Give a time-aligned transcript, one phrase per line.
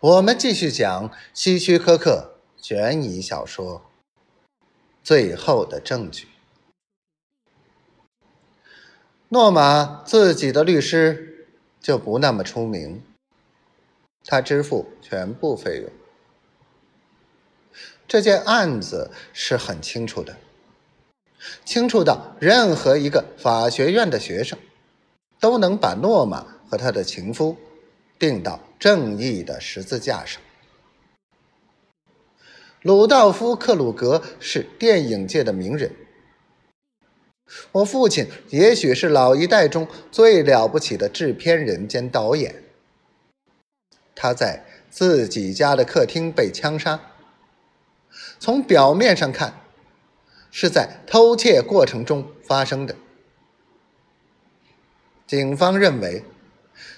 [0.00, 3.82] 我们继续讲希区柯克悬疑小说
[5.04, 6.24] 《最后的证据》。
[9.28, 11.46] 诺玛自己的律师
[11.82, 13.02] 就不那么出名，
[14.24, 15.90] 他支付全部费用。
[18.08, 20.38] 这件案子是很清楚的，
[21.62, 24.58] 清楚到任何一个法学院的学生
[25.38, 27.58] 都能把诺玛和他的情夫
[28.20, 28.60] 钉到。
[28.78, 30.40] 正义的十字架上，
[32.80, 35.92] 鲁道夫·克鲁格是电影界的名人。
[37.72, 42.62] 我父亲也许是老一代中最了不起的制片人兼导演。
[44.14, 46.98] 他在自己家的客厅被枪杀，
[48.38, 49.60] 从表面上看，
[50.50, 52.96] 是在偷窃过程中发生的。
[55.26, 56.24] 警方认为，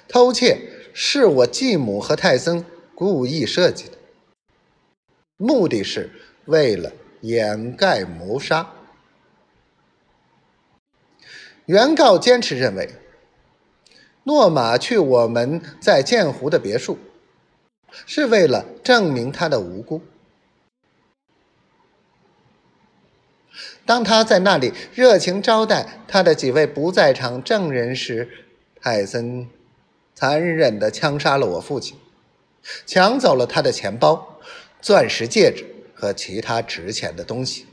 [0.07, 0.72] 偷窃。
[0.93, 2.65] 是我继母和泰森
[2.95, 3.99] 故意设计的，
[5.37, 6.11] 目的是
[6.45, 8.71] 为了掩盖谋杀。
[11.67, 12.91] 原告坚持认为，
[14.25, 16.99] 诺玛去我们在建湖的别墅，
[18.07, 20.03] 是为了证明他的无辜。
[23.85, 28.29] 当他在那里热情招待他的几位不在场证人时，
[28.81, 29.49] 泰森。
[30.15, 31.99] 残忍地枪杀了我父亲，
[32.87, 34.39] 抢走了他的钱包、
[34.81, 37.67] 钻石戒指和其他值钱的东西，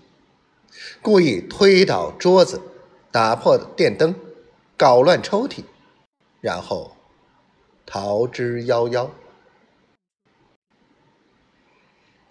[1.02, 2.62] 故意推倒桌子、
[3.12, 4.16] 打破电灯、
[4.78, 5.64] 搞乱抽屉，
[6.42, 6.96] 然后
[7.86, 9.10] 逃之夭夭。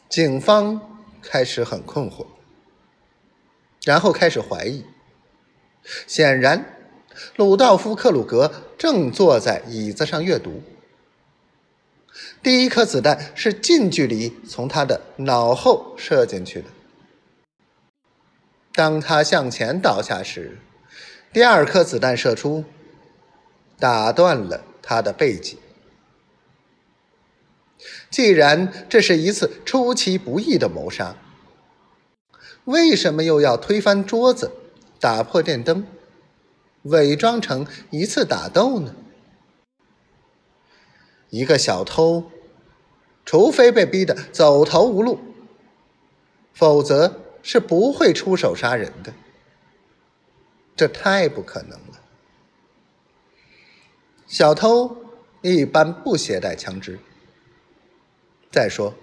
[0.09, 2.27] 警方开始很困惑，
[3.85, 4.85] 然后开始怀疑，
[6.07, 6.78] 显然。
[7.37, 10.63] 鲁道夫·克鲁格正坐在椅子上阅读。
[12.43, 16.69] 第一颗子弹是近距离从他的脑后射进去的。
[18.73, 20.59] 当他向前倒下时，
[21.33, 22.65] 第二颗子弹射出，
[23.79, 25.59] 打断了他的背脊。
[28.11, 31.17] 既然这是一次出其不意的谋杀，
[32.65, 34.51] 为什么又要推翻桌子、
[34.99, 35.87] 打破电灯？
[36.89, 38.95] 伪装成一次打斗呢？
[41.31, 42.31] 一个小偷，
[43.25, 45.19] 除非被逼得走投无路，
[46.53, 49.13] 否则是不会出手杀人的。
[50.75, 52.01] 这太不可能了。
[54.27, 54.97] 小偷
[55.43, 56.99] 一般不携带枪支。
[58.51, 58.95] 再说，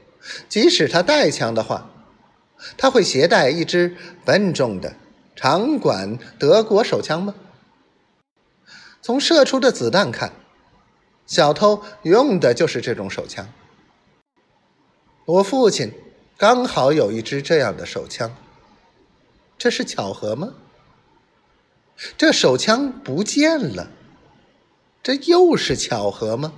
[0.49, 1.91] 即使他带枪的话，
[2.77, 4.95] 他会携带一支笨重的
[5.35, 7.35] 长管德国手枪吗？
[9.05, 10.33] 从射出的子弹看，
[11.27, 13.47] 小偷用的就是这种手枪。
[15.25, 15.93] 我父亲
[16.37, 18.35] 刚好有一支这样的手枪，
[19.59, 20.55] 这是巧合吗？
[22.17, 23.91] 这手枪不见了，
[25.03, 26.51] 这又是巧合吗？